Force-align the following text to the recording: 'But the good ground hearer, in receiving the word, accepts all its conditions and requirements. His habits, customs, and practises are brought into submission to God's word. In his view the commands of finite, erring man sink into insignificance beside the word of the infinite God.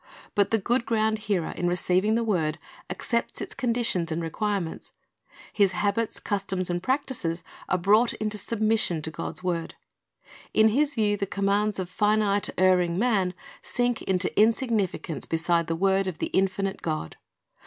'But 0.33 0.49
the 0.49 0.57
good 0.57 0.87
ground 0.87 1.19
hearer, 1.29 1.51
in 1.51 1.67
receiving 1.67 2.15
the 2.15 2.23
word, 2.23 2.57
accepts 2.89 3.39
all 3.39 3.43
its 3.43 3.53
conditions 3.53 4.11
and 4.11 4.19
requirements. 4.19 4.91
His 5.53 5.73
habits, 5.73 6.19
customs, 6.19 6.71
and 6.71 6.81
practises 6.81 7.43
are 7.69 7.77
brought 7.77 8.13
into 8.15 8.39
submission 8.39 9.03
to 9.03 9.11
God's 9.11 9.43
word. 9.43 9.75
In 10.55 10.69
his 10.69 10.95
view 10.95 11.17
the 11.17 11.27
commands 11.27 11.77
of 11.77 11.87
finite, 11.87 12.49
erring 12.57 12.97
man 12.97 13.35
sink 13.61 14.01
into 14.01 14.35
insignificance 14.39 15.27
beside 15.27 15.67
the 15.67 15.75
word 15.75 16.07
of 16.07 16.17
the 16.17 16.31
infinite 16.33 16.81
God. 16.81 17.17